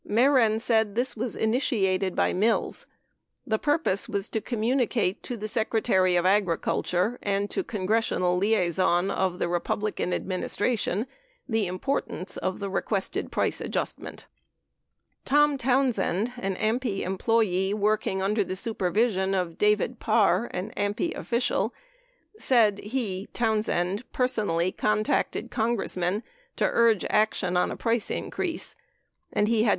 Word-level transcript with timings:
Mehren 0.07 0.59
said 0.59 0.95
this 0.95 1.15
was 1.15 1.35
initiated 1.35 2.15
by 2.15 2.33
Mills. 2.33 2.87
The 3.45 3.59
purpose 3.59 4.09
was 4.09 4.29
to 4.29 4.41
communicate 4.41 5.21
to 5.21 5.37
the 5.37 5.47
Secretary 5.47 6.15
of 6.15 6.25
Agriculture 6.25 7.19
and 7.21 7.51
to 7.51 7.63
congressional 7.63 8.35
liaison 8.35 9.11
of 9.11 9.37
the 9.37 9.47
Repub 9.47 9.81
lican 9.83 10.11
administration 10.11 11.05
the 11.47 11.67
importance 11.67 12.35
of 12.37 12.57
the 12.59 12.67
requested 12.67 13.31
price 13.31 13.61
adjustment. 13.61 14.25
Tom 15.23 15.55
Townsend, 15.55 16.31
an 16.37 16.55
AMPI 16.55 17.01
employee 17.05 17.71
working 17.71 18.23
under 18.23 18.43
the 18.43 18.55
supervision 18.55 19.35
of 19.35 19.59
David 19.59 19.99
Parr, 19.99 20.49
an 20.51 20.73
AMPI 20.75 21.15
official, 21.15 21.75
said 22.39 22.79
he 22.79 23.27
(Townsend) 23.33 24.11
personally 24.11 24.71
con 24.71 25.03
tacted 25.03 25.51
Congressmen 25.51 26.23
to 26.55 26.65
urge 26.65 27.05
action 27.11 27.55
on 27.55 27.69
a 27.69 27.77
price 27.77 28.09
increase, 28.09 28.73
and 29.31 29.47
he 29.47 29.57
had 29.57 29.57
10 29.57 29.57
Mehren, 29.57 29.57
16 29.57 29.57
Hearings 29.57 29.61
7317. 29.61 29.69